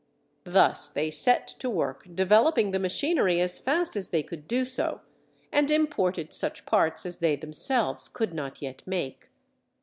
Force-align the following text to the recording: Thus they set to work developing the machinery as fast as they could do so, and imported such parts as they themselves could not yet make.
Thus 0.45 0.89
they 0.89 1.11
set 1.11 1.45
to 1.59 1.69
work 1.69 2.07
developing 2.15 2.71
the 2.71 2.79
machinery 2.79 3.39
as 3.39 3.59
fast 3.59 3.95
as 3.95 4.07
they 4.09 4.23
could 4.23 4.47
do 4.47 4.65
so, 4.65 5.01
and 5.51 5.69
imported 5.69 6.33
such 6.33 6.65
parts 6.65 7.05
as 7.05 7.17
they 7.17 7.35
themselves 7.35 8.09
could 8.09 8.33
not 8.33 8.63
yet 8.63 8.81
make. 8.87 9.29